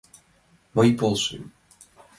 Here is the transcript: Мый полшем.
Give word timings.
Мый 0.75 0.89
полшем. 0.99 1.43